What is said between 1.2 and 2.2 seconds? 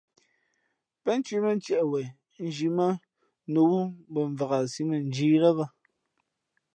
mά ntieʼ yi wěn